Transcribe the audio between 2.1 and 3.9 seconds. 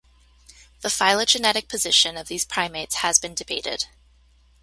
of these primates has been debated.